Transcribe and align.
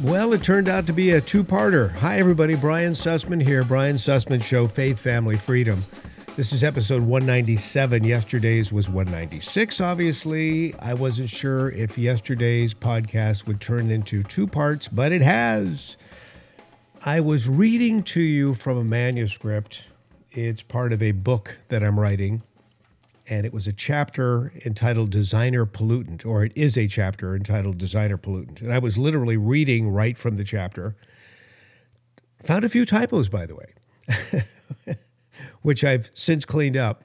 Well, 0.00 0.32
it 0.32 0.44
turned 0.44 0.68
out 0.68 0.86
to 0.86 0.92
be 0.92 1.10
a 1.10 1.20
two 1.20 1.42
parter. 1.42 1.90
Hi, 1.96 2.20
everybody. 2.20 2.54
Brian 2.54 2.92
Sussman 2.92 3.42
here. 3.42 3.64
Brian 3.64 3.96
Sussman 3.96 4.40
Show 4.40 4.68
Faith, 4.68 4.96
Family, 4.96 5.36
Freedom. 5.36 5.84
This 6.36 6.52
is 6.52 6.62
episode 6.62 7.02
197. 7.02 8.04
Yesterday's 8.04 8.72
was 8.72 8.88
196, 8.88 9.80
obviously. 9.80 10.72
I 10.76 10.94
wasn't 10.94 11.30
sure 11.30 11.72
if 11.72 11.98
yesterday's 11.98 12.74
podcast 12.74 13.48
would 13.48 13.60
turn 13.60 13.90
into 13.90 14.22
two 14.22 14.46
parts, 14.46 14.86
but 14.86 15.10
it 15.10 15.20
has. 15.20 15.96
I 17.04 17.18
was 17.18 17.48
reading 17.48 18.04
to 18.04 18.20
you 18.20 18.54
from 18.54 18.78
a 18.78 18.84
manuscript. 18.84 19.82
It's 20.30 20.62
part 20.62 20.92
of 20.92 21.02
a 21.02 21.10
book 21.10 21.56
that 21.70 21.82
I'm 21.82 21.98
writing, 21.98 22.42
and 23.28 23.44
it 23.44 23.52
was 23.52 23.66
a 23.66 23.72
chapter 23.72 24.52
entitled 24.64 25.10
Designer 25.10 25.66
Pollutant, 25.66 26.24
or 26.24 26.44
it 26.44 26.52
is 26.54 26.76
a 26.76 26.88
chapter 26.88 27.36
entitled 27.36 27.78
Designer 27.78 28.18
Pollutant. 28.18 28.60
And 28.60 28.72
I 28.72 28.78
was 28.78 28.96
literally 28.96 29.36
reading 29.36 29.90
right 29.90 30.16
from 30.16 30.36
the 30.36 30.44
chapter. 30.44 30.96
Found 32.44 32.64
a 32.64 32.68
few 32.68 32.86
typos, 32.86 33.28
by 33.28 33.46
the 33.46 33.54
way. 33.54 34.44
which 35.62 35.84
I've 35.84 36.10
since 36.14 36.44
cleaned 36.44 36.76
up. 36.76 37.04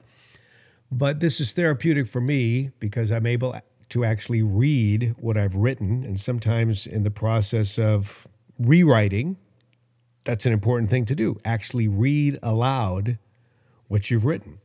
But 0.90 1.20
this 1.20 1.40
is 1.40 1.52
therapeutic 1.52 2.06
for 2.06 2.20
me 2.20 2.70
because 2.78 3.10
I'm 3.10 3.26
able 3.26 3.54
to 3.90 4.04
actually 4.04 4.42
read 4.42 5.14
what 5.18 5.36
I've 5.36 5.54
written. 5.54 6.04
And 6.04 6.18
sometimes 6.18 6.86
in 6.86 7.02
the 7.02 7.10
process 7.10 7.78
of 7.78 8.26
rewriting, 8.58 9.36
that's 10.24 10.46
an 10.46 10.52
important 10.52 10.90
thing 10.90 11.04
to 11.06 11.14
do. 11.14 11.38
Actually 11.44 11.88
read 11.88 12.38
aloud 12.42 13.18
what 13.88 14.10
you've 14.10 14.24
written. 14.24 14.58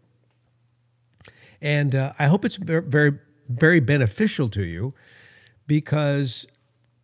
And 1.61 1.95
uh, 1.95 2.13
I 2.17 2.27
hope 2.27 2.45
it's 2.45 2.55
very, 2.55 3.13
very 3.49 3.79
beneficial 3.79 4.49
to 4.49 4.63
you 4.63 4.93
because 5.67 6.45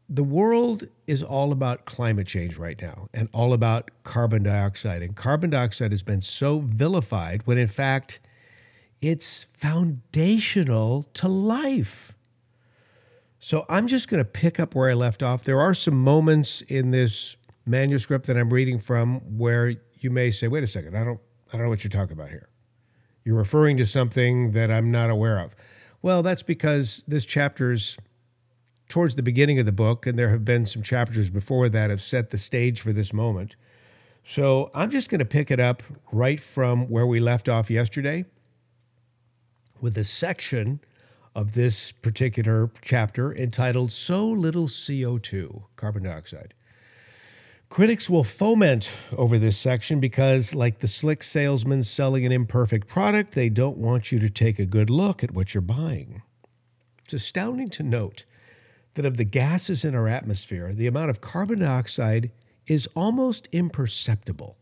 the 0.08 0.24
world 0.24 0.88
is 1.08 1.24
all 1.24 1.52
about 1.52 1.86
climate 1.86 2.28
change 2.28 2.58
right 2.58 2.80
now 2.82 3.10
and 3.14 3.28
all 3.34 3.54
about 3.54 3.92
carbon 4.04 4.44
dioxide. 4.44 5.02
And 5.02 5.16
carbon 5.16 5.50
dioxide 5.50 5.92
has 5.92 6.04
been 6.04 6.22
so 6.22 6.60
vilified 6.60 7.42
when, 7.46 7.58
in 7.58 7.68
fact, 7.68 8.20
it's 9.02 9.46
foundational 9.54 11.08
to 11.16 11.28
life. 11.28 12.14
So 13.40 13.66
I'm 13.70 13.88
just 13.88 14.08
going 14.08 14.20
to 14.20 14.30
pick 14.30 14.60
up 14.60 14.74
where 14.74 14.90
I 14.90 14.94
left 14.94 15.22
off. 15.22 15.44
There 15.44 15.60
are 15.60 15.74
some 15.74 15.96
moments 15.96 16.62
in 16.62 16.92
this 16.92 17.36
manuscript 17.66 18.28
that 18.28 18.38
I'm 18.38 18.52
reading 18.52 18.80
from 18.80 19.38
where 19.38 19.76
you 20.00 20.10
may 20.10 20.32
say, 20.32 20.48
"Wait 20.48 20.64
a 20.64 20.68
second, 20.68 20.96
I 20.96 21.04
don't, 21.04 21.20
I 21.50 21.58
don't 21.58 21.64
know 21.64 21.70
what 21.70 21.84
you're 21.84 21.92
talking 21.92 22.14
about 22.14 22.30
here. 22.30 22.50
You're 23.26 23.36
referring 23.36 23.76
to 23.78 23.86
something 23.86 24.54
that 24.54 24.72
I'm 24.72 24.92
not 24.92 25.10
aware 25.10 25.40
of." 25.40 25.56
Well, 26.02 26.24
that's 26.24 26.44
because 26.44 27.04
this 27.08 27.26
chapter's 27.26 27.98
towards 28.88 29.16
the 29.16 29.24
beginning 29.24 29.60
of 29.60 29.66
the 29.66 29.72
book, 29.72 30.06
and 30.06 30.18
there 30.18 30.30
have 30.30 30.46
been 30.46 30.66
some 30.66 30.84
chapters 30.84 31.30
before 31.30 31.68
that 31.70 31.90
have 31.90 32.02
set 32.02 32.30
the 32.30 32.38
stage 32.38 32.80
for 32.80 32.94
this 32.94 33.12
moment. 33.12 33.56
So 34.24 34.72
I'm 34.74 34.90
just 34.90 35.10
going 35.10 35.20
to 35.20 35.26
pick 35.26 35.52
it 35.52 35.60
up 35.60 35.84
right 36.12 36.40
from 36.40 36.88
where 36.90 37.06
we 37.06 37.20
left 37.20 37.50
off 37.50 37.70
yesterday 37.70 38.26
with 39.82 39.98
a 39.98 40.04
section 40.04 40.80
of 41.36 41.54
this 41.54 41.92
particular 41.92 42.72
chapter 42.82 43.36
entitled 43.36 43.92
So 43.92 44.26
Little 44.26 44.68
CO2, 44.68 45.64
Carbon 45.76 46.04
Dioxide. 46.04 46.54
Critics 47.70 48.10
will 48.10 48.24
foment 48.24 48.92
over 49.18 49.38
this 49.38 49.58
section 49.58 50.00
because, 50.00 50.54
like 50.54 50.80
the 50.80 50.88
slick 50.88 51.24
salesman 51.24 51.84
selling 51.84 52.26
an 52.26 52.32
imperfect 52.32 52.88
product, 52.88 53.34
they 53.34 53.50
don't 53.50 53.78
want 53.78 54.12
you 54.12 54.20
to 54.20 54.30
take 54.30 54.60
a 54.60 54.66
good 54.66 54.90
look 54.90 55.24
at 55.24 55.32
what 55.32 55.54
you're 55.54 55.62
buying. 55.62 56.22
It's 57.04 57.14
astounding 57.14 57.70
to 57.72 57.84
note 57.84 58.24
that 58.94 59.06
of 59.06 59.18
the 59.18 59.26
gases 59.26 59.84
in 59.84 59.94
our 59.94 60.08
atmosphere, 60.08 60.74
the 60.74 60.88
amount 60.88 61.10
of 61.10 61.22
carbon 61.22 61.60
dioxide 61.60 62.32
is 62.66 62.88
almost 62.96 63.50
imperceptible. 63.52 64.58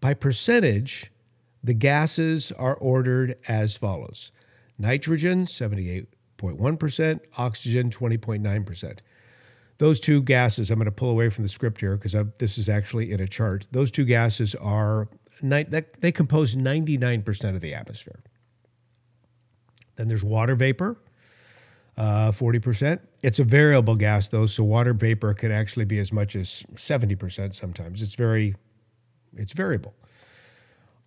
By 0.00 0.14
percentage, 0.14 1.12
the 1.62 1.74
gases 1.74 2.52
are 2.52 2.76
ordered 2.76 3.36
as 3.48 3.76
follows 3.76 4.30
nitrogen, 4.78 5.46
78.1%, 5.46 7.20
oxygen, 7.38 7.90
20.9%. 7.90 8.98
Those 9.78 10.00
two 10.00 10.22
gases, 10.22 10.70
I'm 10.70 10.78
going 10.78 10.86
to 10.86 10.92
pull 10.92 11.10
away 11.10 11.28
from 11.28 11.44
the 11.44 11.48
script 11.48 11.80
here 11.80 11.96
because 11.96 12.14
this 12.38 12.56
is 12.56 12.68
actually 12.68 13.12
in 13.12 13.20
a 13.20 13.28
chart. 13.28 13.66
Those 13.72 13.90
two 13.90 14.04
gases 14.04 14.54
are, 14.54 15.08
they 15.42 16.12
compose 16.12 16.56
99% 16.56 17.54
of 17.54 17.60
the 17.60 17.74
atmosphere. 17.74 18.20
Then 19.96 20.08
there's 20.08 20.24
water 20.24 20.54
vapor, 20.54 20.96
uh, 21.98 22.32
40%. 22.32 23.00
It's 23.22 23.38
a 23.38 23.44
variable 23.44 23.96
gas, 23.96 24.28
though, 24.28 24.46
so 24.46 24.64
water 24.64 24.94
vapor 24.94 25.34
can 25.34 25.52
actually 25.52 25.84
be 25.84 25.98
as 25.98 26.12
much 26.12 26.36
as 26.36 26.64
70% 26.74 27.54
sometimes. 27.54 28.00
It's 28.00 28.14
very, 28.14 28.54
it's 29.36 29.52
variable. 29.52 29.94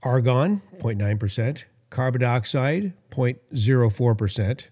Argon, 0.03 0.61
0.9%. 0.79 1.63
Carbon 1.89 2.21
dioxide, 2.21 2.93
0.04%. 3.11 4.67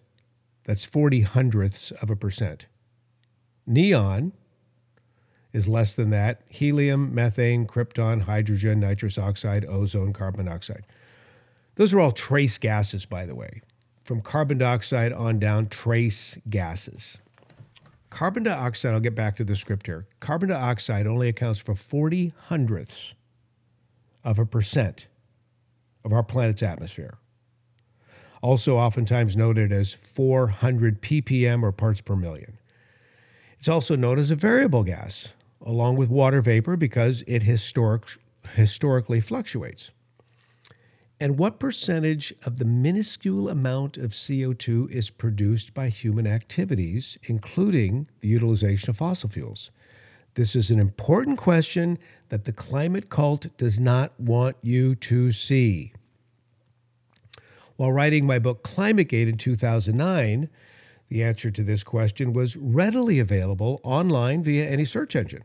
That's 0.65 0.85
40 0.85 1.21
hundredths 1.21 1.91
of 1.91 2.09
a 2.09 2.15
percent. 2.15 2.67
Neon 3.67 4.31
is 5.53 5.67
less 5.67 5.93
than 5.93 6.09
that. 6.09 6.41
Helium, 6.47 7.13
methane, 7.13 7.67
krypton, 7.67 8.21
hydrogen, 8.21 8.79
nitrous 8.79 9.17
oxide, 9.17 9.65
ozone, 9.65 10.13
carbon 10.13 10.45
dioxide. 10.45 10.85
Those 11.75 11.93
are 11.93 11.99
all 11.99 12.11
trace 12.11 12.57
gases, 12.57 13.05
by 13.05 13.25
the 13.25 13.35
way 13.35 13.61
from 14.07 14.21
carbon 14.21 14.57
dioxide 14.57 15.11
on 15.11 15.37
down 15.37 15.67
trace 15.67 16.37
gases. 16.49 17.17
Carbon 18.09 18.43
dioxide, 18.43 18.93
I'll 18.93 19.01
get 19.01 19.15
back 19.15 19.35
to 19.35 19.43
the 19.43 19.55
script 19.55 19.85
here. 19.85 20.07
Carbon 20.21 20.47
dioxide 20.47 21.05
only 21.05 21.27
accounts 21.27 21.59
for 21.59 21.75
40 21.75 22.33
hundredths 22.45 23.13
of 24.23 24.39
a 24.39 24.45
percent 24.45 25.07
of 26.05 26.13
our 26.13 26.23
planet's 26.23 26.63
atmosphere. 26.63 27.17
Also, 28.41 28.77
oftentimes 28.77 29.35
noted 29.35 29.73
as 29.73 29.93
400 29.93 31.01
ppm 31.01 31.63
or 31.63 31.73
parts 31.73 31.99
per 31.99 32.15
million. 32.15 32.57
It's 33.59 33.67
also 33.67 33.95
known 33.95 34.19
as 34.19 34.31
a 34.31 34.35
variable 34.35 34.83
gas, 34.83 35.29
along 35.65 35.97
with 35.97 36.09
water 36.09 36.41
vapor, 36.41 36.77
because 36.77 37.23
it 37.27 37.43
historic, 37.43 38.03
historically 38.55 39.19
fluctuates. 39.19 39.91
And 41.19 41.39
what 41.39 41.59
percentage 41.59 42.33
of 42.43 42.59
the 42.59 42.65
minuscule 42.65 43.49
amount 43.49 43.97
of 43.97 44.11
CO2 44.11 44.91
is 44.91 45.09
produced 45.09 45.73
by 45.73 45.89
human 45.89 46.27
activities, 46.27 47.17
including 47.23 48.07
the 48.21 48.27
utilization 48.27 48.91
of 48.91 48.97
fossil 48.97 49.29
fuels? 49.29 49.71
This 50.35 50.55
is 50.55 50.69
an 50.69 50.79
important 50.79 51.39
question 51.39 51.97
that 52.29 52.45
the 52.45 52.51
climate 52.51 53.09
cult 53.09 53.47
does 53.57 53.79
not 53.79 54.13
want 54.19 54.55
you 54.61 54.93
to 54.93 55.31
see. 55.31 55.93
While 57.77 57.91
writing 57.91 58.27
my 58.27 58.37
book 58.37 58.63
Climategate 58.63 59.27
in 59.27 59.37
2009, 59.37 60.47
the 61.09 61.23
answer 61.23 61.51
to 61.51 61.63
this 61.63 61.83
question 61.83 62.33
was 62.33 62.57
readily 62.57 63.19
available 63.19 63.79
online 63.83 64.43
via 64.43 64.67
any 64.67 64.85
search 64.85 65.15
engine. 65.15 65.43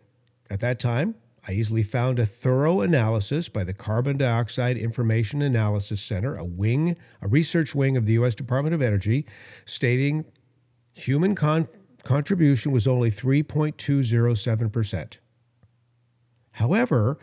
At 0.50 0.60
that 0.60 0.78
time, 0.78 1.14
I 1.46 1.52
easily 1.52 1.82
found 1.82 2.18
a 2.18 2.26
thorough 2.26 2.82
analysis 2.82 3.48
by 3.48 3.64
the 3.64 3.72
Carbon 3.72 4.16
Dioxide 4.16 4.76
Information 4.76 5.42
Analysis 5.42 6.00
Center, 6.00 6.36
a 6.36 6.44
wing, 6.44 6.96
a 7.20 7.26
research 7.26 7.74
wing 7.74 7.96
of 7.96 8.06
the 8.06 8.12
U.S. 8.14 8.34
Department 8.34 8.74
of 8.74 8.82
Energy, 8.82 9.26
stating 9.66 10.24
human 10.92 11.34
con- 11.34 11.68
contribution 12.04 12.70
was 12.70 12.86
only 12.86 13.10
3.207%. 13.10 15.14
However, 16.52 17.18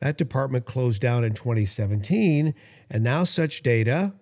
that 0.00 0.18
department 0.18 0.66
closed 0.66 1.00
down 1.00 1.24
in 1.24 1.32
2017, 1.32 2.54
and 2.90 3.04
now 3.04 3.24
such 3.24 3.62
data 3.62 4.12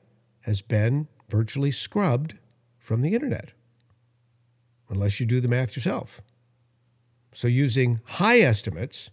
has 0.43 0.63
been 0.63 1.09
virtually 1.29 1.73
scrubbed 1.73 2.35
from 2.79 3.03
the 3.03 3.15
internet, 3.15 3.51
unless 4.91 5.21
you 5.21 5.27
do 5.27 5.41
the 5.41 5.49
math 5.49 5.77
yourself. 5.77 6.21
So, 7.33 7.49
using 7.49 8.01
high 8.05 8.41
estimates, 8.41 9.11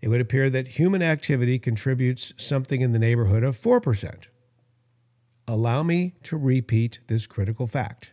it 0.00 0.08
would 0.08 0.20
appear 0.20 0.50
that 0.50 0.68
human 0.68 1.02
activity 1.02 1.58
contributes 1.58 2.32
something 2.36 2.80
in 2.80 2.92
the 2.92 2.98
neighborhood 2.98 3.42
of 3.42 3.60
4%. 3.60 4.24
Allow 5.46 5.82
me 5.82 6.14
to 6.24 6.36
repeat 6.36 6.98
this 7.06 7.26
critical 7.26 7.66
fact. 7.66 8.12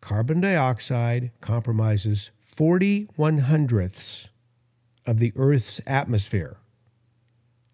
Carbon 0.00 0.40
dioxide 0.40 1.32
compromises 1.40 2.30
41 2.44 3.38
hundredths 3.38 4.28
of 5.06 5.18
the 5.18 5.32
Earth's 5.34 5.80
atmosphere, 5.86 6.58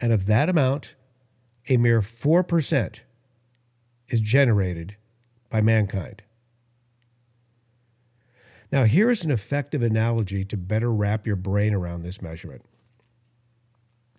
and 0.00 0.12
of 0.12 0.26
that 0.26 0.49
amount, 0.49 0.94
a 1.69 1.76
mere 1.76 2.00
4% 2.00 3.00
is 4.09 4.20
generated 4.20 4.97
by 5.50 5.61
mankind. 5.61 6.23
Now, 8.72 8.84
here 8.84 9.10
is 9.10 9.24
an 9.24 9.30
effective 9.30 9.82
analogy 9.82 10.44
to 10.44 10.56
better 10.56 10.92
wrap 10.92 11.26
your 11.26 11.36
brain 11.36 11.72
around 11.72 12.02
this 12.02 12.20
measurement. 12.20 12.62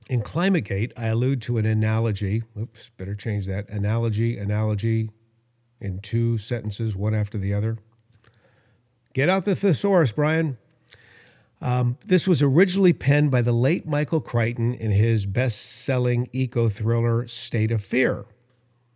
In 0.10 0.22
ClimateGate, 0.22 0.94
I 0.96 1.08
allude 1.08 1.42
to 1.44 1.58
an 1.58 1.66
analogy. 1.66 2.44
Oops, 2.58 2.90
better 2.98 3.14
change 3.14 3.46
that. 3.48 3.68
Analogy, 3.70 4.38
analogy 4.38 5.12
in 5.82 6.00
two 6.00 6.38
sentences, 6.38 6.96
one 6.96 7.14
after 7.14 7.38
the 7.38 7.54
other. 7.54 7.78
Get 9.14 9.30
out 9.30 9.46
the 9.46 9.56
thesaurus, 9.56 10.14
Brian. 10.14 10.58
Um, 11.60 11.98
this 12.06 12.28
was 12.28 12.42
originally 12.42 12.94
penned 12.94 13.32
by 13.32 13.42
the 13.42 13.52
late 13.52 13.88
Michael 13.88 14.22
Crichton 14.22 14.76
in 14.76 14.92
his 14.92 15.26
best 15.26 15.60
selling 15.60 16.30
eco 16.32 16.70
thriller 16.70 17.28
State 17.28 17.72
of 17.72 17.84
Fear. 17.84 18.26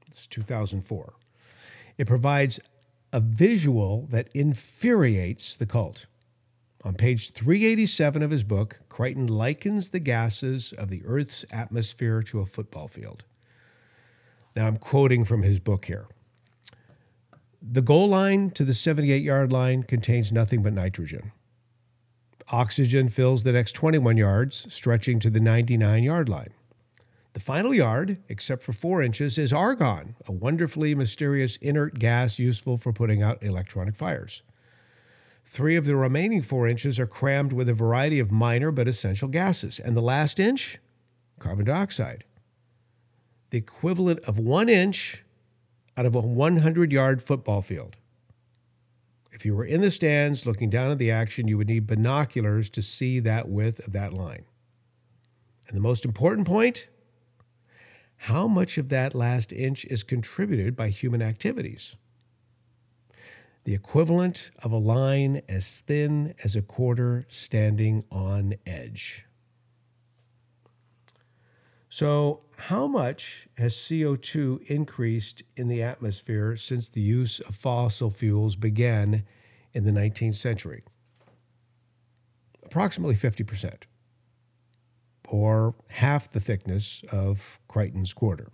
It's 0.07 0.27
2004. 0.27 1.13
It 1.97 2.07
provides 2.07 2.59
a 3.13 3.19
visual 3.19 4.07
that 4.11 4.29
infuriates 4.33 5.57
the 5.57 5.65
cult. 5.65 6.05
On 6.83 6.95
page 6.95 7.31
387 7.31 8.23
of 8.23 8.31
his 8.31 8.43
book, 8.43 8.79
Crichton 8.89 9.27
likens 9.27 9.89
the 9.89 9.99
gases 9.99 10.73
of 10.77 10.89
the 10.89 11.03
Earth's 11.05 11.45
atmosphere 11.51 12.23
to 12.23 12.39
a 12.39 12.45
football 12.45 12.87
field. 12.87 13.23
Now, 14.55 14.67
I'm 14.67 14.77
quoting 14.77 15.23
from 15.23 15.43
his 15.43 15.59
book 15.59 15.85
here. 15.85 16.07
The 17.61 17.81
goal 17.81 18.09
line 18.09 18.49
to 18.51 18.65
the 18.65 18.73
78 18.73 19.21
yard 19.21 19.51
line 19.51 19.83
contains 19.83 20.31
nothing 20.31 20.63
but 20.63 20.73
nitrogen. 20.73 21.31
Oxygen 22.47 23.07
fills 23.09 23.43
the 23.43 23.51
next 23.51 23.73
21 23.73 24.17
yards, 24.17 24.65
stretching 24.69 25.19
to 25.19 25.29
the 25.29 25.39
99 25.39 26.03
yard 26.03 26.27
line. 26.27 26.53
The 27.33 27.39
final 27.39 27.73
yard, 27.73 28.17
except 28.27 28.61
for 28.61 28.73
four 28.73 29.01
inches, 29.01 29.37
is 29.37 29.53
argon, 29.53 30.15
a 30.27 30.31
wonderfully 30.31 30.93
mysterious 30.95 31.55
inert 31.57 31.97
gas 31.97 32.37
useful 32.37 32.77
for 32.77 32.91
putting 32.91 33.23
out 33.23 33.41
electronic 33.41 33.95
fires. 33.95 34.41
Three 35.45 35.75
of 35.75 35.85
the 35.85 35.95
remaining 35.95 36.41
four 36.41 36.67
inches 36.67 36.99
are 36.99 37.07
crammed 37.07 37.53
with 37.53 37.69
a 37.69 37.73
variety 37.73 38.19
of 38.19 38.31
minor 38.31 38.71
but 38.71 38.87
essential 38.87 39.27
gases. 39.27 39.79
And 39.79 39.95
the 39.95 40.01
last 40.01 40.39
inch? 40.39 40.79
Carbon 41.39 41.65
dioxide. 41.65 42.23
The 43.49 43.57
equivalent 43.57 44.19
of 44.21 44.39
one 44.39 44.69
inch 44.69 45.23
out 45.97 46.05
of 46.05 46.15
a 46.15 46.21
100 46.21 46.91
yard 46.91 47.21
football 47.21 47.61
field. 47.61 47.97
If 49.31 49.45
you 49.45 49.55
were 49.55 49.65
in 49.65 49.81
the 49.81 49.91
stands 49.91 50.45
looking 50.45 50.69
down 50.69 50.91
at 50.91 50.99
the 50.99 51.11
action, 51.11 51.47
you 51.47 51.57
would 51.57 51.67
need 51.67 51.87
binoculars 51.87 52.69
to 52.71 52.81
see 52.81 53.19
that 53.19 53.49
width 53.49 53.79
of 53.85 53.93
that 53.93 54.13
line. 54.13 54.45
And 55.67 55.75
the 55.75 55.81
most 55.81 56.05
important 56.05 56.47
point 56.47 56.87
how 58.25 58.47
much 58.47 58.77
of 58.77 58.89
that 58.89 59.15
last 59.15 59.51
inch 59.51 59.83
is 59.85 60.03
contributed 60.03 60.75
by 60.75 60.89
human 60.89 61.23
activities? 61.23 61.95
The 63.63 63.73
equivalent 63.73 64.51
of 64.59 64.71
a 64.71 64.77
line 64.77 65.41
as 65.49 65.79
thin 65.79 66.35
as 66.43 66.55
a 66.55 66.61
quarter 66.61 67.25
standing 67.29 68.03
on 68.11 68.53
edge. 68.63 69.25
So, 71.89 72.41
how 72.57 72.85
much 72.85 73.49
has 73.57 73.73
CO2 73.73 74.67
increased 74.67 75.41
in 75.57 75.67
the 75.67 75.81
atmosphere 75.81 76.55
since 76.55 76.89
the 76.89 77.01
use 77.01 77.39
of 77.39 77.55
fossil 77.55 78.11
fuels 78.11 78.55
began 78.55 79.23
in 79.73 79.83
the 79.83 79.91
19th 79.91 80.35
century? 80.35 80.83
Approximately 82.61 83.15
50% 83.15 83.81
or 85.31 85.73
half 85.87 86.29
the 86.29 86.41
thickness 86.41 87.03
of 87.09 87.59
Crichton's 87.69 88.13
quarter. 88.13 88.51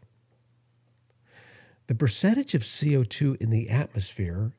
The 1.88 1.96
percentage 1.96 2.54
of 2.54 2.62
CO2 2.62 3.42
in 3.42 3.50
the 3.50 3.70
atmosphere 3.70 4.52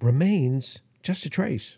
remains 0.00 0.80
just 1.02 1.26
a 1.26 1.30
trace. 1.30 1.76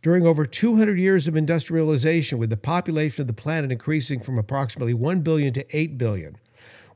During 0.00 0.26
over 0.26 0.46
200 0.46 0.98
years 0.98 1.28
of 1.28 1.36
industrialization, 1.36 2.38
with 2.38 2.48
the 2.48 2.56
population 2.56 3.22
of 3.22 3.26
the 3.26 3.32
planet 3.32 3.70
increasing 3.70 4.20
from 4.20 4.38
approximately 4.38 4.94
1 4.94 5.20
billion 5.20 5.52
to 5.52 5.76
8 5.76 5.98
billion, 5.98 6.36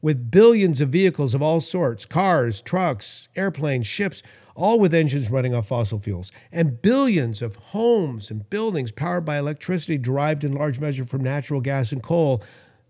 with 0.00 0.31
billions 0.31 0.81
of 0.81 0.88
vehicles 0.88 1.34
of 1.34 1.43
all 1.43 1.61
sorts 1.61 2.06
cars, 2.06 2.62
trucks, 2.62 3.28
airplanes, 3.37 3.87
ships 3.87 4.23
all 4.61 4.79
with 4.79 4.95
engines 4.95 5.31
running 5.31 5.55
off 5.55 5.69
fossil 5.69 5.99
fuels, 5.99 6.31
and 6.53 6.83
billions 6.83 7.41
of 7.43 7.57
homes 7.57 8.31
and 8.31 8.49
buildings 8.51 8.93
powered 8.93 9.25
by 9.25 9.39
electricity 9.39 9.97
derived 9.97 10.45
in 10.45 10.53
large 10.53 10.79
measure 10.79 11.05
from 11.05 11.23
natural 11.23 11.61
gas 11.61 11.93
and 11.93 12.03
coal, 12.03 12.43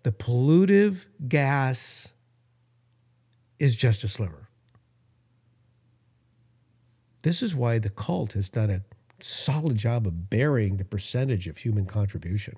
the 0.03 0.13
pollutive 0.13 1.07
gas 1.29 2.09
is 3.59 3.77
just 3.77 4.03
a 4.03 4.09
sliver. 4.09 4.49
This 7.23 7.43
is 7.43 7.55
why 7.55 7.79
the 7.79 7.91
cult 7.91 8.33
has 8.33 8.51
done 8.51 8.71
a 8.71 8.83
solid 9.23 9.77
job 9.77 10.07
of 10.07 10.31
burying 10.31 10.77
the 10.77 10.85
percentage 10.85 11.47
of 11.47 11.59
human 11.59 11.85
contribution. 11.85 12.57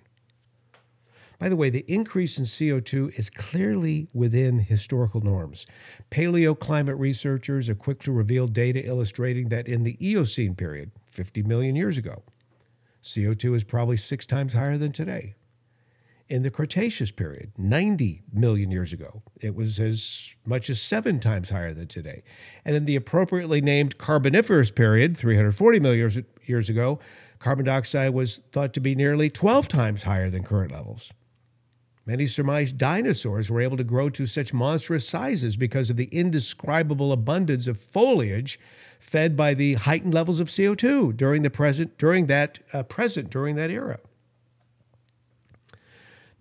By 1.43 1.49
the 1.49 1.57
way, 1.57 1.71
the 1.71 1.85
increase 1.89 2.39
in 2.39 2.45
CO2 2.45 3.19
is 3.19 3.29
clearly 3.29 4.07
within 4.15 4.61
historical 4.61 5.21
norms. 5.23 5.67
Paleoclimate 6.09 6.97
researchers 6.97 7.69
are 7.69 7.75
quick 7.75 8.01
to 8.03 8.13
reveal 8.13 8.47
data 8.47 8.87
illustrating 8.87 9.49
that 9.49 9.67
in 9.67 9.83
the 9.83 9.97
Eocene 10.01 10.55
period, 10.55 10.93
50 11.07 11.43
million 11.43 11.75
years 11.75 11.99
ago, 11.99 12.23
CO2 13.03 13.57
is 13.57 13.65
probably 13.65 13.97
six 13.97 14.25
times 14.25 14.55
higher 14.55 14.79
than 14.79 14.93
today. 14.93 15.35
In 16.29 16.45
the 16.45 16.51
Cretaceous 16.51 17.11
period, 17.11 17.51
90 17.59 18.23
million 18.33 18.71
years 18.71 18.93
ago, 18.93 19.25
it 19.41 19.57
was 19.57 19.81
as 19.81 20.37
much 20.47 20.71
as 20.71 20.81
seven 20.81 21.19
times 21.19 21.51
higher 21.51 21.75
than 21.75 21.89
today. 21.89 22.23
And 22.65 22.77
in 22.77 22.85
the 22.85 22.95
appropriately 22.95 23.61
named 23.61 23.99
Carboniferous 23.99 24.71
period, 24.71 25.19
340 25.19 25.81
million 25.81 26.25
years 26.45 26.69
ago, 26.69 27.01
carbon 27.41 27.65
dioxide 27.65 28.15
was 28.15 28.43
thought 28.53 28.73
to 28.75 28.81
be 28.81 28.95
nearly 28.95 29.29
12 29.29 29.67
times 29.67 30.05
higher 30.05 30.31
than 30.31 30.45
current 30.45 30.71
levels. 30.71 31.11
Many 32.05 32.27
surmise 32.27 32.73
dinosaurs 32.73 33.49
were 33.49 33.61
able 33.61 33.77
to 33.77 33.85
grow 33.85 34.11
to 34.11 34.27
such 34.27 34.53
monstrous 34.53 35.09
sizes 35.09 35.57
because 35.57 35.89
of 35.89 35.97
the 35.97 36.09
indescribable 36.11 37.13
abundance 37.13 37.69
of 37.69 37.81
foliage 37.81 38.59
fed 38.99 39.37
by 39.37 39.55
the 39.55 39.75
heightened 39.75 40.13
levels 40.13 40.41
of 40.41 40.49
CO2 40.49 41.17
during 41.17 41.43
the 41.43 41.51
present 41.51 41.97
during 41.99 42.27
that 42.27 42.59
uh, 42.73 42.83
present 42.83 43.31
during 43.31 43.55
that 43.57 43.71
era. 43.71 44.01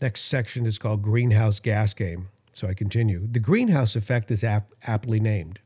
Next 0.01 0.21
section 0.21 0.65
is 0.65 0.79
called 0.79 1.03
greenhouse 1.03 1.59
gas 1.59 1.93
game. 1.93 2.29
So 2.53 2.67
I 2.67 2.73
continue. 2.73 3.27
The 3.31 3.39
greenhouse 3.39 3.95
effect 3.95 4.31
is 4.31 4.43
ap- 4.43 4.73
aptly 4.83 5.19
named. 5.19 5.59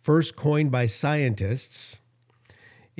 First 0.00 0.34
coined 0.34 0.70
by 0.70 0.86
scientists 0.86 1.96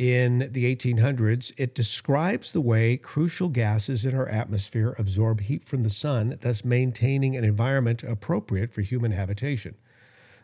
in 0.01 0.49
the 0.53 0.75
1800s, 0.75 1.53
it 1.59 1.75
describes 1.75 2.53
the 2.53 2.61
way 2.63 2.97
crucial 2.97 3.51
gases 3.51 4.07
in 4.07 4.15
our 4.15 4.27
atmosphere 4.29 4.95
absorb 4.99 5.43
heat 5.43 5.69
from 5.69 5.83
the 5.83 5.91
sun, 5.91 6.39
thus 6.41 6.65
maintaining 6.65 7.37
an 7.37 7.45
environment 7.45 8.03
appropriate 8.03 8.73
for 8.73 8.81
human 8.81 9.13
habitation. 9.13 9.75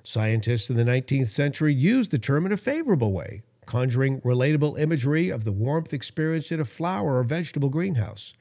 Scientists 0.05 0.69
in 0.69 0.77
the 0.77 0.85
19th 0.85 1.29
century 1.29 1.73
used 1.73 2.11
the 2.11 2.19
term 2.19 2.45
in 2.45 2.53
a 2.53 2.57
favorable 2.59 3.15
way, 3.15 3.41
conjuring 3.65 4.21
relatable 4.21 4.79
imagery 4.79 5.31
of 5.31 5.45
the 5.45 5.53
warmth 5.53 5.95
experienced 5.95 6.53
in 6.53 6.61
a 6.61 6.67
flower 6.67 7.17
or 7.17 7.23
vegetable 7.23 7.71
greenhouse. 7.71 8.35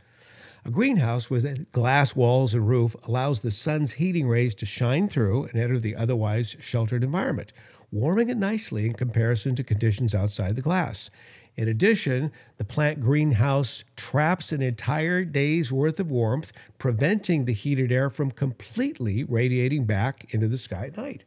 A 0.65 0.69
greenhouse 0.69 1.29
with 1.29 1.71
glass 1.71 2.13
walls 2.13 2.53
and 2.53 2.67
roof 2.67 2.93
allows 3.03 3.39
the 3.39 3.51
sun's 3.51 3.93
heating 3.93 4.27
rays 4.27 4.53
to 4.55 4.65
shine 4.65 5.07
through 5.07 5.45
and 5.45 5.55
enter 5.55 5.79
the 5.79 5.95
otherwise 5.95 6.57
sheltered 6.59 7.05
environment, 7.05 7.53
warming 7.91 8.29
it 8.29 8.37
nicely 8.37 8.85
in 8.85 8.93
comparison 8.93 9.55
to 9.55 9.63
conditions 9.63 10.13
outside 10.13 10.55
the 10.55 10.61
glass. 10.61 11.09
In 11.57 11.67
addition, 11.69 12.31
the 12.57 12.65
plant 12.65 12.99
greenhouse 12.99 13.83
traps 13.95 14.51
an 14.51 14.61
entire 14.61 15.23
day's 15.23 15.71
worth 15.71 15.99
of 15.99 16.11
warmth, 16.11 16.51
preventing 16.77 17.45
the 17.45 17.53
heated 17.53 17.91
air 17.91 18.09
from 18.09 18.31
completely 18.31 19.23
radiating 19.23 19.85
back 19.85 20.33
into 20.33 20.47
the 20.47 20.57
sky 20.57 20.87
at 20.87 20.97
night. 20.97 21.23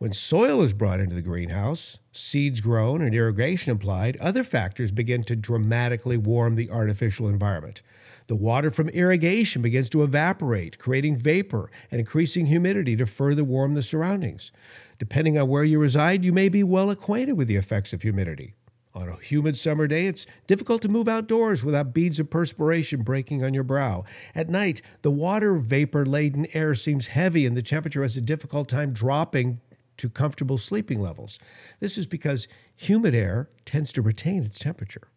When 0.00 0.14
soil 0.14 0.62
is 0.62 0.72
brought 0.72 0.98
into 0.98 1.14
the 1.14 1.20
greenhouse, 1.20 1.98
seeds 2.10 2.62
grown, 2.62 3.02
and 3.02 3.14
irrigation 3.14 3.70
applied, 3.70 4.16
other 4.16 4.42
factors 4.42 4.90
begin 4.90 5.24
to 5.24 5.36
dramatically 5.36 6.16
warm 6.16 6.54
the 6.54 6.70
artificial 6.70 7.28
environment. 7.28 7.82
The 8.26 8.34
water 8.34 8.70
from 8.70 8.88
irrigation 8.88 9.60
begins 9.60 9.90
to 9.90 10.02
evaporate, 10.02 10.78
creating 10.78 11.18
vapor 11.18 11.70
and 11.90 12.00
increasing 12.00 12.46
humidity 12.46 12.96
to 12.96 13.04
further 13.04 13.44
warm 13.44 13.74
the 13.74 13.82
surroundings. 13.82 14.52
Depending 14.98 15.36
on 15.36 15.48
where 15.48 15.64
you 15.64 15.78
reside, 15.78 16.24
you 16.24 16.32
may 16.32 16.48
be 16.48 16.62
well 16.62 16.88
acquainted 16.88 17.34
with 17.34 17.46
the 17.46 17.56
effects 17.56 17.92
of 17.92 18.00
humidity. 18.00 18.54
On 18.94 19.06
a 19.06 19.18
humid 19.18 19.58
summer 19.58 19.86
day, 19.86 20.06
it's 20.06 20.24
difficult 20.46 20.80
to 20.80 20.88
move 20.88 21.08
outdoors 21.08 21.62
without 21.62 21.92
beads 21.92 22.18
of 22.18 22.30
perspiration 22.30 23.02
breaking 23.02 23.44
on 23.44 23.52
your 23.52 23.64
brow. 23.64 24.04
At 24.34 24.48
night, 24.48 24.80
the 25.02 25.10
water 25.10 25.58
vapor 25.58 26.06
laden 26.06 26.46
air 26.54 26.74
seems 26.74 27.08
heavy 27.08 27.44
and 27.44 27.54
the 27.54 27.60
temperature 27.60 28.00
has 28.00 28.16
a 28.16 28.22
difficult 28.22 28.66
time 28.66 28.94
dropping 28.94 29.60
to 30.00 30.10
comfortable 30.10 30.58
sleeping 30.58 31.00
levels. 31.00 31.38
This 31.78 31.96
is 31.96 32.06
because 32.06 32.48
humid 32.74 33.14
air 33.14 33.48
tends 33.64 33.92
to 33.92 34.02
retain 34.02 34.44
its 34.44 34.58
temperature. 34.58 35.08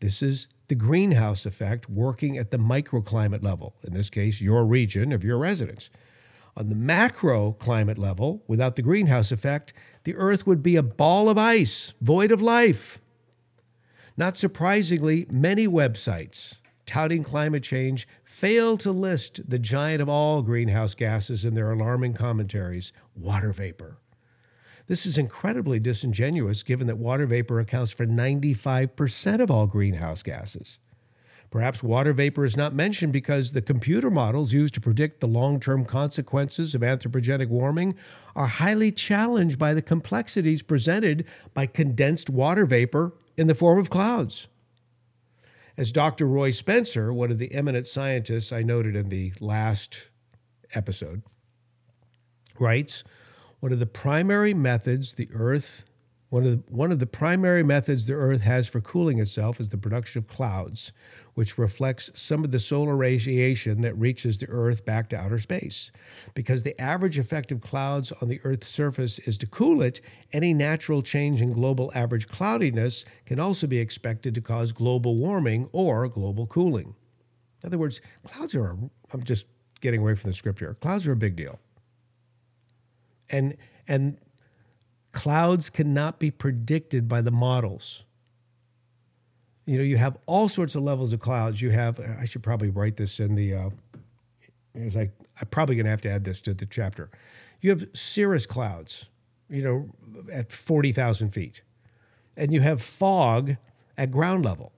This 0.00 0.22
is 0.22 0.48
the 0.68 0.74
greenhouse 0.74 1.46
effect 1.46 1.88
working 1.88 2.38
at 2.38 2.50
the 2.50 2.58
microclimate 2.58 3.42
level, 3.42 3.74
in 3.82 3.94
this 3.94 4.10
case, 4.10 4.40
your 4.40 4.64
region 4.64 5.12
of 5.12 5.24
your 5.24 5.38
residence. 5.38 5.90
On 6.56 6.68
the 6.68 6.74
macroclimate 6.74 7.98
level, 7.98 8.42
without 8.46 8.76
the 8.76 8.82
greenhouse 8.82 9.32
effect, 9.32 9.72
the 10.04 10.14
Earth 10.16 10.46
would 10.46 10.62
be 10.62 10.76
a 10.76 10.82
ball 10.82 11.28
of 11.28 11.38
ice, 11.38 11.94
void 12.00 12.30
of 12.30 12.42
life. 12.42 12.98
Not 14.16 14.36
surprisingly, 14.36 15.26
many 15.30 15.66
websites 15.66 16.54
touting 16.84 17.24
climate 17.24 17.62
change 17.62 18.06
fail 18.42 18.76
to 18.76 18.90
list 18.90 19.40
the 19.48 19.58
giant 19.60 20.02
of 20.02 20.08
all 20.08 20.42
greenhouse 20.42 20.96
gases 20.96 21.44
in 21.44 21.54
their 21.54 21.70
alarming 21.70 22.12
commentaries 22.12 22.92
water 23.14 23.52
vapor. 23.52 23.98
This 24.88 25.06
is 25.06 25.16
incredibly 25.16 25.78
disingenuous 25.78 26.64
given 26.64 26.88
that 26.88 26.98
water 26.98 27.24
vapor 27.24 27.60
accounts 27.60 27.92
for 27.92 28.04
95% 28.04 29.40
of 29.40 29.48
all 29.48 29.68
greenhouse 29.68 30.24
gases. 30.24 30.80
Perhaps 31.52 31.84
water 31.84 32.12
vapor 32.12 32.44
is 32.44 32.56
not 32.56 32.74
mentioned 32.74 33.12
because 33.12 33.52
the 33.52 33.62
computer 33.62 34.10
models 34.10 34.52
used 34.52 34.74
to 34.74 34.80
predict 34.80 35.20
the 35.20 35.28
long 35.28 35.60
term 35.60 35.84
consequences 35.84 36.74
of 36.74 36.80
anthropogenic 36.80 37.48
warming 37.48 37.94
are 38.34 38.48
highly 38.48 38.90
challenged 38.90 39.56
by 39.56 39.72
the 39.72 39.82
complexities 39.82 40.62
presented 40.62 41.24
by 41.54 41.64
condensed 41.64 42.28
water 42.28 42.66
vapor 42.66 43.12
in 43.36 43.46
the 43.46 43.54
form 43.54 43.78
of 43.78 43.88
clouds. 43.88 44.48
As 45.82 45.90
Dr. 45.90 46.28
Roy 46.28 46.52
Spencer, 46.52 47.12
one 47.12 47.32
of 47.32 47.38
the 47.38 47.52
eminent 47.52 47.88
scientists 47.88 48.52
I 48.52 48.62
noted 48.62 48.94
in 48.94 49.08
the 49.08 49.32
last 49.40 50.10
episode, 50.74 51.22
writes, 52.56 53.02
one 53.58 53.72
of 53.72 53.80
the 53.80 53.86
primary 53.86 54.54
methods 54.54 55.14
the 55.14 55.28
Earth 55.34 55.82
one 56.30 56.46
of, 56.46 56.50
the, 56.52 56.72
one 56.72 56.92
of 56.92 57.00
the 57.00 57.06
primary 57.08 57.64
methods 57.64 58.06
the 58.06 58.12
Earth 58.12 58.42
has 58.42 58.68
for 58.68 58.80
cooling 58.80 59.18
itself 59.18 59.60
is 59.60 59.70
the 59.70 59.76
production 59.76 60.20
of 60.20 60.28
clouds, 60.28 60.92
which 61.34 61.58
reflects 61.58 62.10
some 62.14 62.44
of 62.44 62.50
the 62.50 62.60
solar 62.60 62.96
radiation 62.96 63.80
that 63.80 63.96
reaches 63.98 64.38
the 64.38 64.48
Earth 64.48 64.84
back 64.84 65.08
to 65.08 65.16
outer 65.16 65.38
space. 65.38 65.90
Because 66.34 66.62
the 66.62 66.78
average 66.80 67.18
effect 67.18 67.50
of 67.52 67.60
clouds 67.60 68.12
on 68.20 68.28
the 68.28 68.40
Earth's 68.44 68.68
surface 68.68 69.18
is 69.20 69.38
to 69.38 69.46
cool 69.46 69.82
it, 69.82 70.00
any 70.32 70.52
natural 70.52 71.02
change 71.02 71.40
in 71.40 71.52
global 71.52 71.90
average 71.94 72.28
cloudiness 72.28 73.04
can 73.24 73.40
also 73.40 73.66
be 73.66 73.78
expected 73.78 74.34
to 74.34 74.40
cause 74.40 74.72
global 74.72 75.16
warming 75.16 75.68
or 75.72 76.08
global 76.08 76.46
cooling. 76.46 76.94
In 77.62 77.66
other 77.66 77.78
words, 77.78 78.00
clouds 78.26 78.54
are, 78.54 78.76
I'm 79.12 79.22
just 79.22 79.46
getting 79.80 80.00
away 80.00 80.14
from 80.14 80.30
the 80.30 80.36
script 80.36 80.58
here, 80.58 80.74
clouds 80.80 81.06
are 81.06 81.12
a 81.12 81.16
big 81.16 81.36
deal. 81.36 81.58
And, 83.30 83.56
and 83.88 84.18
Clouds 85.12 85.68
cannot 85.68 86.18
be 86.18 86.30
predicted 86.30 87.06
by 87.06 87.20
the 87.20 87.30
models. 87.30 88.04
You 89.64 89.78
know, 89.78 89.84
you 89.84 89.96
have 89.96 90.16
all 90.26 90.48
sorts 90.48 90.74
of 90.74 90.82
levels 90.82 91.12
of 91.12 91.20
clouds. 91.20 91.62
You 91.62 91.70
have, 91.70 92.00
I 92.00 92.24
should 92.24 92.42
probably 92.42 92.68
write 92.68 92.96
this 92.96 93.20
in 93.20 93.34
the, 93.34 93.54
uh, 93.54 93.70
as 94.74 94.96
I, 94.96 95.10
I'm 95.40 95.46
probably 95.50 95.76
going 95.76 95.84
to 95.84 95.90
have 95.90 96.02
to 96.02 96.10
add 96.10 96.24
this 96.24 96.40
to 96.40 96.54
the 96.54 96.66
chapter. 96.66 97.10
You 97.60 97.70
have 97.70 97.86
cirrus 97.94 98.44
clouds, 98.44 99.06
you 99.48 99.62
know, 99.62 99.88
at 100.32 100.50
40,000 100.50 101.30
feet, 101.30 101.62
and 102.36 102.52
you 102.52 102.60
have 102.60 102.82
fog 102.82 103.56
at 103.96 104.10
ground 104.10 104.44
level. 104.44 104.72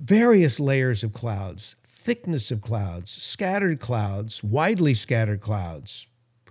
Various 0.00 0.58
layers 0.58 1.04
of 1.04 1.12
clouds, 1.12 1.76
thickness 1.86 2.50
of 2.50 2.60
clouds, 2.60 3.12
scattered 3.12 3.80
clouds, 3.80 4.42
widely 4.42 4.94
scattered 4.94 5.40
clouds, 5.40 6.08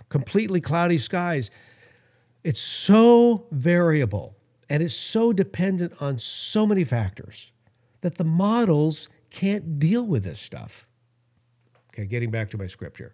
completely 0.07 0.61
cloudy 0.61 0.97
skies. 0.97 1.51
It's 2.43 2.61
so 2.61 3.45
variable 3.51 4.35
and 4.71 4.81
it's 4.81 4.95
so 4.95 5.33
dependent 5.33 5.91
on 5.99 6.17
so 6.17 6.65
many 6.65 6.85
factors 6.85 7.51
that 7.99 8.15
the 8.15 8.23
models 8.23 9.09
can't 9.29 9.79
deal 9.79 10.07
with 10.07 10.23
this 10.23 10.39
stuff. 10.39 10.87
Okay, 11.89 12.05
getting 12.05 12.31
back 12.31 12.49
to 12.51 12.57
my 12.57 12.67
script 12.67 12.97
here. 12.97 13.13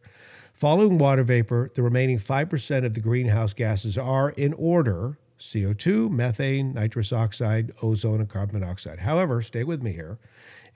Following 0.53 0.99
water 0.99 1.23
vapor, 1.23 1.71
the 1.73 1.81
remaining 1.81 2.19
5% 2.19 2.85
of 2.85 2.93
the 2.93 2.99
greenhouse 2.99 3.53
gases 3.53 3.97
are 3.97 4.29
in 4.29 4.53
order 4.53 5.17
CO2, 5.39 6.11
methane, 6.11 6.75
nitrous 6.75 7.11
oxide, 7.11 7.71
ozone, 7.81 8.19
and 8.19 8.29
carbon 8.29 8.59
monoxide. 8.59 8.99
However, 8.99 9.41
stay 9.41 9.63
with 9.63 9.81
me 9.81 9.93
here. 9.93 10.19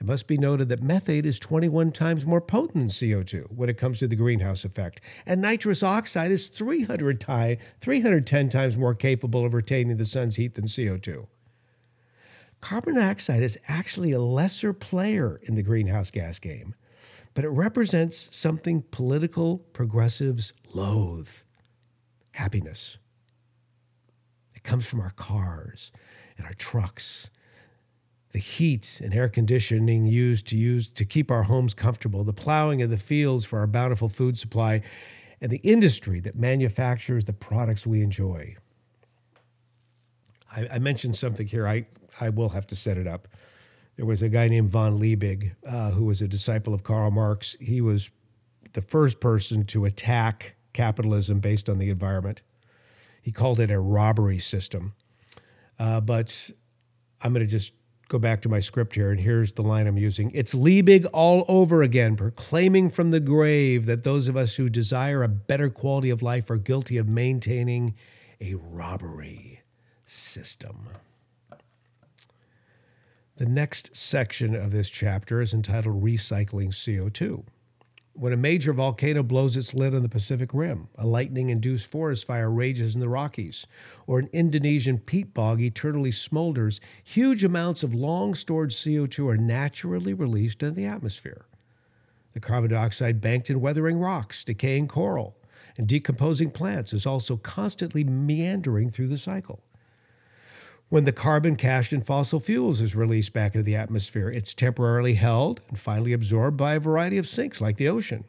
It 0.02 0.06
must 0.06 0.26
be 0.26 0.36
noted 0.36 0.68
that 0.68 0.82
methane 0.82 1.24
is 1.24 1.38
21 1.38 1.92
times 1.92 2.26
more 2.26 2.40
potent 2.40 2.74
than 2.74 2.88
CO2 2.88 3.52
when 3.52 3.68
it 3.68 3.78
comes 3.78 4.00
to 4.00 4.08
the 4.08 4.16
greenhouse 4.16 4.64
effect, 4.64 5.00
and 5.24 5.40
nitrous 5.40 5.84
oxide 5.84 6.32
is 6.32 6.48
300 6.48 7.20
ti- 7.20 7.58
310 7.80 8.48
times 8.48 8.76
more 8.76 8.96
capable 8.96 9.46
of 9.46 9.54
retaining 9.54 9.98
the 9.98 10.04
sun's 10.04 10.34
heat 10.34 10.56
than 10.56 10.64
CO2. 10.64 11.28
Carbon 12.60 12.96
dioxide 12.96 13.44
is 13.44 13.56
actually 13.68 14.10
a 14.10 14.20
lesser 14.20 14.72
player 14.72 15.38
in 15.44 15.54
the 15.54 15.62
greenhouse 15.62 16.10
gas 16.10 16.40
game, 16.40 16.74
but 17.32 17.44
it 17.44 17.50
represents 17.50 18.26
something 18.32 18.82
political 18.90 19.58
progressives 19.72 20.52
loathe 20.74 21.28
happiness. 22.32 22.96
It 24.52 24.64
comes 24.64 24.84
from 24.84 24.98
our 24.98 25.12
cars 25.12 25.92
and 26.36 26.44
our 26.44 26.54
trucks 26.54 27.28
the 28.32 28.38
heat 28.38 29.00
and 29.02 29.14
air 29.14 29.28
conditioning 29.28 30.06
used 30.06 30.46
to 30.48 30.56
use 30.56 30.88
to 30.88 31.04
keep 31.04 31.30
our 31.30 31.42
homes 31.42 31.74
comfortable, 31.74 32.24
the 32.24 32.32
plowing 32.32 32.82
of 32.82 32.90
the 32.90 32.98
fields 32.98 33.44
for 33.44 33.58
our 33.58 33.66
bountiful 33.66 34.08
food 34.08 34.38
supply, 34.38 34.82
and 35.40 35.50
the 35.50 35.58
industry 35.58 36.20
that 36.20 36.36
manufactures 36.36 37.24
the 37.24 37.32
products 37.32 37.86
we 37.86 38.02
enjoy. 38.02 38.56
I, 40.50 40.66
I 40.72 40.78
mentioned 40.78 41.16
something 41.16 41.46
here. 41.46 41.66
I, 41.66 41.86
I 42.20 42.30
will 42.30 42.48
have 42.50 42.66
to 42.68 42.76
set 42.76 42.96
it 42.96 43.06
up. 43.06 43.28
There 43.96 44.06
was 44.06 44.22
a 44.22 44.28
guy 44.28 44.48
named 44.48 44.70
von 44.70 44.98
Liebig 44.98 45.52
uh, 45.66 45.90
who 45.90 46.06
was 46.06 46.22
a 46.22 46.28
disciple 46.28 46.72
of 46.72 46.82
Karl 46.82 47.10
Marx. 47.10 47.56
He 47.60 47.82
was 47.82 48.10
the 48.72 48.82
first 48.82 49.20
person 49.20 49.64
to 49.66 49.84
attack 49.84 50.54
capitalism 50.72 51.40
based 51.40 51.68
on 51.68 51.78
the 51.78 51.90
environment. 51.90 52.40
He 53.20 53.30
called 53.30 53.60
it 53.60 53.70
a 53.70 53.78
robbery 53.78 54.38
system. 54.38 54.94
Uh, 55.78 56.00
but 56.00 56.50
I'm 57.20 57.32
going 57.32 57.44
to 57.44 57.50
just 57.50 57.72
go 58.12 58.18
back 58.18 58.42
to 58.42 58.48
my 58.50 58.60
script 58.60 58.94
here, 58.94 59.10
and 59.10 59.18
here's 59.18 59.54
the 59.54 59.62
line 59.62 59.86
I'm 59.86 59.96
using. 59.96 60.30
It's 60.34 60.54
Liebig 60.54 61.06
all 61.14 61.46
over 61.48 61.82
again, 61.82 62.14
proclaiming 62.14 62.90
from 62.90 63.10
the 63.10 63.20
grave 63.20 63.86
that 63.86 64.04
those 64.04 64.28
of 64.28 64.36
us 64.36 64.54
who 64.54 64.68
desire 64.68 65.22
a 65.22 65.28
better 65.28 65.70
quality 65.70 66.10
of 66.10 66.20
life 66.20 66.50
are 66.50 66.58
guilty 66.58 66.98
of 66.98 67.08
maintaining 67.08 67.94
a 68.38 68.54
robbery 68.54 69.62
system. 70.06 70.90
The 73.38 73.46
next 73.46 73.96
section 73.96 74.54
of 74.54 74.72
this 74.72 74.90
chapter 74.90 75.40
is 75.40 75.54
entitled 75.54 76.02
Recycling 76.04 76.68
CO2 76.68 77.44
when 78.14 78.32
a 78.32 78.36
major 78.36 78.72
volcano 78.72 79.22
blows 79.22 79.56
its 79.56 79.72
lid 79.72 79.94
on 79.94 80.02
the 80.02 80.08
Pacific 80.08 80.52
Rim, 80.52 80.88
a 80.96 81.06
lightning 81.06 81.48
induced 81.48 81.86
forest 81.86 82.26
fire 82.26 82.50
rages 82.50 82.94
in 82.94 83.00
the 83.00 83.08
Rockies, 83.08 83.66
or 84.06 84.18
an 84.18 84.28
Indonesian 84.32 84.98
peat 84.98 85.32
bog 85.32 85.60
eternally 85.60 86.10
smolders, 86.10 86.78
huge 87.02 87.42
amounts 87.42 87.82
of 87.82 87.94
long 87.94 88.34
stored 88.34 88.70
CO2 88.70 89.32
are 89.32 89.36
naturally 89.38 90.12
released 90.12 90.62
into 90.62 90.74
the 90.74 90.84
atmosphere. 90.84 91.46
The 92.34 92.40
carbon 92.40 92.70
dioxide 92.70 93.20
banked 93.20 93.50
in 93.50 93.60
weathering 93.60 93.98
rocks, 93.98 94.44
decaying 94.44 94.88
coral, 94.88 95.36
and 95.78 95.86
decomposing 95.86 96.50
plants 96.50 96.92
is 96.92 97.06
also 97.06 97.36
constantly 97.38 98.04
meandering 98.04 98.90
through 98.90 99.08
the 99.08 99.18
cycle. 99.18 99.62
When 100.92 101.06
the 101.06 101.10
carbon 101.10 101.56
cached 101.56 101.94
in 101.94 102.02
fossil 102.02 102.38
fuels 102.38 102.82
is 102.82 102.94
released 102.94 103.32
back 103.32 103.54
into 103.54 103.62
the 103.62 103.76
atmosphere, 103.76 104.28
it's 104.28 104.52
temporarily 104.52 105.14
held 105.14 105.62
and 105.70 105.80
finally 105.80 106.12
absorbed 106.12 106.58
by 106.58 106.74
a 106.74 106.80
variety 106.80 107.16
of 107.16 107.26
sinks 107.26 107.62
like 107.62 107.78
the 107.78 107.88
ocean. 107.88 108.24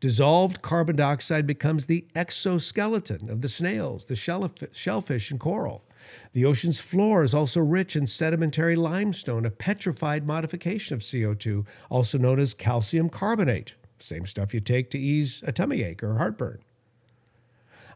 Dissolved 0.00 0.62
carbon 0.62 0.96
dioxide 0.96 1.46
becomes 1.46 1.86
the 1.86 2.04
exoskeleton 2.16 3.30
of 3.30 3.40
the 3.40 3.48
snails, 3.48 4.06
the 4.06 4.16
shellfish, 4.16 5.30
and 5.30 5.38
coral. 5.38 5.84
The 6.32 6.44
ocean's 6.44 6.80
floor 6.80 7.22
is 7.22 7.34
also 7.34 7.60
rich 7.60 7.94
in 7.94 8.08
sedimentary 8.08 8.74
limestone, 8.74 9.46
a 9.46 9.50
petrified 9.50 10.26
modification 10.26 10.94
of 10.94 11.02
CO2, 11.02 11.64
also 11.88 12.18
known 12.18 12.40
as 12.40 12.52
calcium 12.52 13.08
carbonate, 13.08 13.74
same 14.00 14.26
stuff 14.26 14.52
you 14.52 14.58
take 14.58 14.90
to 14.90 14.98
ease 14.98 15.40
a 15.46 15.52
tummy 15.52 15.84
ache 15.84 16.02
or 16.02 16.18
heartburn. 16.18 16.58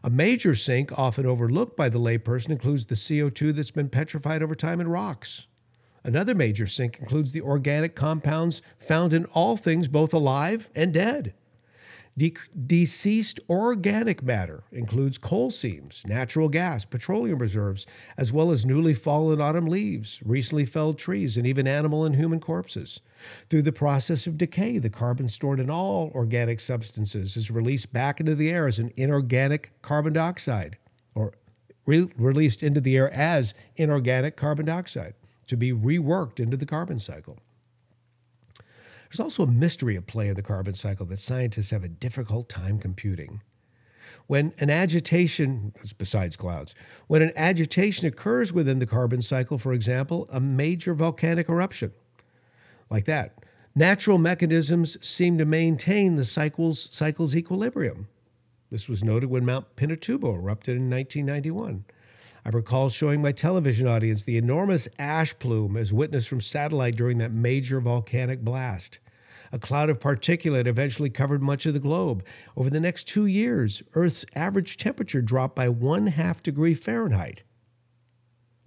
A 0.03 0.09
major 0.09 0.55
sink, 0.55 0.97
often 0.97 1.25
overlooked 1.25 1.77
by 1.77 1.89
the 1.89 1.99
layperson, 1.99 2.49
includes 2.49 2.87
the 2.87 2.95
CO2 2.95 3.53
that's 3.55 3.71
been 3.71 3.89
petrified 3.89 4.41
over 4.41 4.55
time 4.55 4.81
in 4.81 4.87
rocks. 4.87 5.45
Another 6.03 6.33
major 6.33 6.65
sink 6.65 6.97
includes 6.99 7.31
the 7.31 7.41
organic 7.41 7.95
compounds 7.95 8.63
found 8.79 9.13
in 9.13 9.25
all 9.25 9.57
things 9.57 9.87
both 9.87 10.13
alive 10.13 10.69
and 10.73 10.91
dead. 10.91 11.35
De- 12.17 12.33
deceased 12.67 13.39
organic 13.49 14.21
matter 14.21 14.63
includes 14.71 15.17
coal 15.17 15.49
seams, 15.49 16.01
natural 16.05 16.49
gas, 16.49 16.83
petroleum 16.83 17.39
reserves, 17.39 17.85
as 18.17 18.33
well 18.33 18.51
as 18.51 18.65
newly 18.65 18.93
fallen 18.93 19.39
autumn 19.39 19.65
leaves, 19.65 20.19
recently 20.25 20.65
felled 20.65 20.97
trees, 20.97 21.37
and 21.37 21.47
even 21.47 21.67
animal 21.67 22.03
and 22.03 22.15
human 22.15 22.39
corpses. 22.39 22.99
Through 23.49 23.61
the 23.61 23.71
process 23.71 24.27
of 24.27 24.37
decay, 24.37 24.77
the 24.77 24.89
carbon 24.89 25.29
stored 25.29 25.59
in 25.59 25.69
all 25.69 26.11
organic 26.13 26.59
substances 26.59 27.37
is 27.37 27.49
released 27.49 27.93
back 27.93 28.19
into 28.19 28.35
the 28.35 28.49
air 28.49 28.67
as 28.67 28.79
an 28.79 28.91
inorganic 28.97 29.71
carbon 29.81 30.13
dioxide, 30.13 30.77
or 31.15 31.33
re- 31.85 32.09
released 32.17 32.61
into 32.61 32.81
the 32.81 32.97
air 32.97 33.11
as 33.13 33.53
inorganic 33.77 34.35
carbon 34.35 34.65
dioxide 34.65 35.13
to 35.47 35.55
be 35.55 35.71
reworked 35.71 36.41
into 36.41 36.57
the 36.57 36.65
carbon 36.65 36.99
cycle. 36.99 37.37
There's 39.11 39.19
also 39.19 39.43
a 39.43 39.47
mystery 39.47 39.97
at 39.97 40.07
play 40.07 40.29
in 40.29 40.35
the 40.35 40.41
carbon 40.41 40.73
cycle 40.73 41.05
that 41.07 41.19
scientists 41.19 41.71
have 41.71 41.83
a 41.83 41.89
difficult 41.89 42.47
time 42.47 42.79
computing. 42.79 43.41
When 44.27 44.53
an 44.57 44.69
agitation, 44.69 45.73
besides 45.97 46.37
clouds, 46.37 46.73
when 47.07 47.21
an 47.21 47.33
agitation 47.35 48.07
occurs 48.07 48.53
within 48.53 48.79
the 48.79 48.85
carbon 48.85 49.21
cycle, 49.21 49.57
for 49.57 49.73
example, 49.73 50.29
a 50.31 50.39
major 50.39 50.93
volcanic 50.93 51.49
eruption, 51.49 51.91
like 52.89 53.03
that, 53.03 53.43
natural 53.75 54.17
mechanisms 54.17 54.97
seem 55.05 55.37
to 55.39 55.45
maintain 55.45 56.15
the 56.15 56.23
cycle's, 56.23 56.87
cycle's 56.89 57.35
equilibrium. 57.35 58.07
This 58.69 58.87
was 58.87 59.03
noted 59.03 59.29
when 59.29 59.45
Mount 59.45 59.75
Pinatubo 59.75 60.35
erupted 60.35 60.77
in 60.77 60.89
1991. 60.89 61.83
I 62.45 62.49
recall 62.49 62.89
showing 62.89 63.21
my 63.21 63.33
television 63.33 63.87
audience 63.87 64.23
the 64.23 64.37
enormous 64.37 64.87
ash 64.97 65.37
plume 65.37 65.75
as 65.75 65.91
witnessed 65.91 66.29
from 66.29 66.39
satellite 66.39 66.95
during 66.95 67.17
that 67.17 67.33
major 67.33 67.81
volcanic 67.81 68.39
blast. 68.39 68.99
A 69.51 69.59
cloud 69.59 69.89
of 69.89 69.99
particulate 69.99 70.67
eventually 70.67 71.09
covered 71.09 71.41
much 71.41 71.65
of 71.65 71.73
the 71.73 71.79
globe. 71.79 72.23
Over 72.55 72.69
the 72.69 72.79
next 72.79 73.07
two 73.07 73.25
years, 73.25 73.83
Earth's 73.93 74.25
average 74.33 74.77
temperature 74.77 75.21
dropped 75.21 75.55
by 75.55 75.67
one 75.67 76.07
half 76.07 76.41
degree 76.41 76.73
Fahrenheit. 76.73 77.43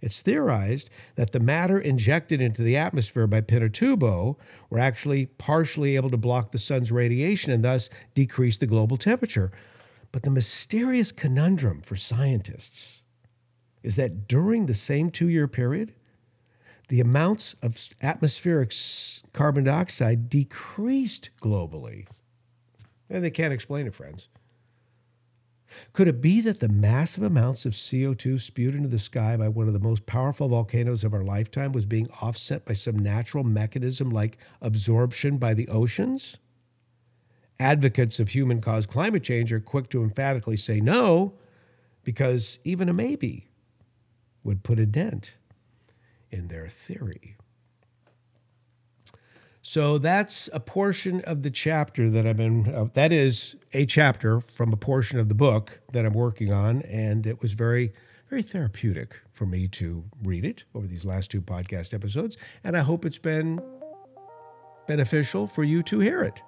It's 0.02 0.20
theorized 0.20 0.90
that 1.14 1.32
the 1.32 1.40
matter 1.40 1.80
injected 1.80 2.42
into 2.42 2.60
the 2.60 2.76
atmosphere 2.76 3.26
by 3.26 3.40
Pinatubo 3.40 4.36
were 4.68 4.78
actually 4.78 5.24
partially 5.24 5.96
able 5.96 6.10
to 6.10 6.18
block 6.18 6.52
the 6.52 6.58
sun's 6.58 6.92
radiation 6.92 7.50
and 7.52 7.64
thus 7.64 7.88
decrease 8.14 8.58
the 8.58 8.66
global 8.66 8.98
temperature. 8.98 9.50
But 10.12 10.22
the 10.22 10.30
mysterious 10.30 11.10
conundrum 11.10 11.80
for 11.80 11.96
scientists 11.96 13.02
is 13.82 13.96
that 13.96 14.28
during 14.28 14.66
the 14.66 14.74
same 14.74 15.10
two 15.10 15.28
year 15.28 15.48
period, 15.48 15.94
the 16.88 17.00
amounts 17.00 17.54
of 17.62 17.88
atmospheric 18.02 18.72
carbon 19.32 19.64
dioxide 19.64 20.28
decreased 20.28 21.30
globally. 21.40 22.06
And 23.08 23.24
they 23.24 23.30
can't 23.30 23.52
explain 23.52 23.86
it, 23.86 23.94
friends. 23.94 24.28
Could 25.92 26.08
it 26.08 26.20
be 26.20 26.40
that 26.42 26.60
the 26.60 26.68
massive 26.68 27.24
amounts 27.24 27.64
of 27.64 27.72
CO2 27.72 28.40
spewed 28.40 28.74
into 28.74 28.88
the 28.88 28.98
sky 28.98 29.36
by 29.36 29.48
one 29.48 29.66
of 29.66 29.72
the 29.72 29.80
most 29.80 30.06
powerful 30.06 30.48
volcanoes 30.48 31.02
of 31.02 31.12
our 31.12 31.24
lifetime 31.24 31.72
was 31.72 31.84
being 31.84 32.08
offset 32.20 32.64
by 32.64 32.74
some 32.74 32.98
natural 32.98 33.44
mechanism 33.44 34.10
like 34.10 34.38
absorption 34.60 35.36
by 35.36 35.54
the 35.54 35.68
oceans? 35.68 36.36
Advocates 37.58 38.20
of 38.20 38.28
human 38.28 38.60
caused 38.60 38.88
climate 38.88 39.22
change 39.22 39.52
are 39.52 39.60
quick 39.60 39.88
to 39.90 40.02
emphatically 40.02 40.56
say 40.56 40.80
no, 40.80 41.34
because 42.02 42.58
even 42.64 42.88
a 42.88 42.92
maybe 42.92 43.48
would 44.42 44.62
put 44.62 44.78
a 44.78 44.86
dent 44.86 45.34
in 46.34 46.48
their 46.48 46.68
theory. 46.68 47.36
So 49.62 49.96
that's 49.96 50.50
a 50.52 50.60
portion 50.60 51.22
of 51.22 51.42
the 51.42 51.50
chapter 51.50 52.10
that 52.10 52.26
I've 52.26 52.36
been, 52.36 52.74
uh, 52.74 52.88
that 52.92 53.12
is 53.12 53.56
a 53.72 53.86
chapter 53.86 54.40
from 54.40 54.72
a 54.74 54.76
portion 54.76 55.18
of 55.18 55.28
the 55.28 55.34
book 55.34 55.80
that 55.92 56.04
I'm 56.04 56.12
working 56.12 56.52
on. 56.52 56.82
And 56.82 57.26
it 57.26 57.40
was 57.40 57.52
very, 57.52 57.94
very 58.28 58.42
therapeutic 58.42 59.16
for 59.32 59.46
me 59.46 59.68
to 59.68 60.04
read 60.22 60.44
it 60.44 60.64
over 60.74 60.86
these 60.86 61.06
last 61.06 61.30
two 61.30 61.40
podcast 61.40 61.94
episodes. 61.94 62.36
And 62.62 62.76
I 62.76 62.80
hope 62.80 63.06
it's 63.06 63.16
been 63.16 63.62
beneficial 64.86 65.46
for 65.46 65.64
you 65.64 65.82
to 65.84 66.00
hear 66.00 66.22
it. 66.22 66.40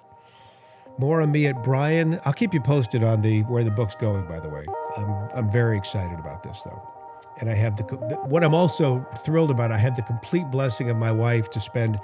More 0.99 1.21
on 1.21 1.31
me 1.31 1.47
at 1.47 1.63
Brian. 1.63 2.19
I'll 2.23 2.33
keep 2.33 2.53
you 2.53 2.61
posted 2.61 3.03
on 3.03 3.21
the 3.21 3.41
where 3.43 3.63
the 3.63 3.71
book's 3.71 3.95
going, 3.95 4.27
by 4.27 4.39
the 4.39 4.49
way. 4.49 4.65
I'm, 4.95 5.29
I'm 5.33 5.51
very 5.51 5.77
excited 5.77 6.19
about 6.19 6.43
this, 6.43 6.61
though. 6.63 6.96
And 7.39 7.49
I 7.49 7.55
have 7.55 7.77
the, 7.77 7.83
what 8.25 8.43
I'm 8.43 8.53
also 8.53 9.05
thrilled 9.23 9.51
about, 9.51 9.71
I 9.71 9.77
have 9.77 9.95
the 9.95 10.01
complete 10.03 10.49
blessing 10.51 10.89
of 10.89 10.97
my 10.97 11.11
wife 11.11 11.49
to 11.51 11.59
spend 11.59 11.97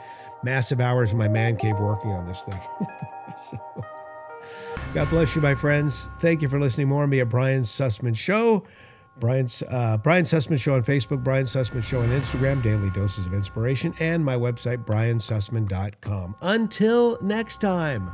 massive 0.43 0.79
hours 0.79 1.11
in 1.11 1.17
my 1.17 1.27
man 1.27 1.57
cave 1.57 1.79
working 1.79 2.11
on 2.11 2.27
this 2.27 2.43
thing. 2.43 2.59
so, 3.51 3.85
God 4.93 5.09
bless 5.09 5.35
you, 5.35 5.41
my 5.41 5.55
friends. 5.55 6.09
Thank 6.19 6.41
you 6.41 6.49
for 6.49 6.59
listening 6.59 6.87
more 6.87 7.03
on 7.03 7.09
me 7.09 7.19
at 7.19 7.29
Brian 7.29 7.63
Sussman 7.63 8.15
Show. 8.15 8.63
Brian's 9.19 9.61
uh, 9.69 9.97
Brian 9.97 10.25
Sussman 10.25 10.59
Show 10.59 10.75
on 10.75 10.83
Facebook, 10.83 11.23
Brian 11.23 11.45
Sussman 11.45 11.83
Show 11.83 12.01
on 12.01 12.09
Instagram, 12.09 12.63
daily 12.63 12.89
doses 12.89 13.25
of 13.27 13.33
inspiration, 13.33 13.93
and 13.99 14.25
my 14.25 14.35
website, 14.35 14.85
briansussman.com. 14.85 16.35
Until 16.41 17.19
next 17.21 17.59
time. 17.61 18.11